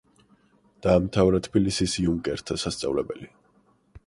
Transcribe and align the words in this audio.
დაამთავრა 0.85 1.41
თბილისის 1.49 1.99
იუნკერთა 2.05 2.59
სასწავლებელი. 2.65 3.35